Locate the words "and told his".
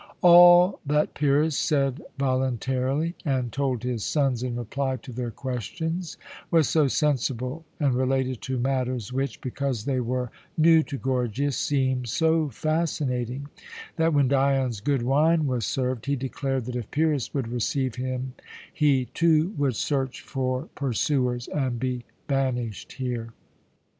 3.23-4.03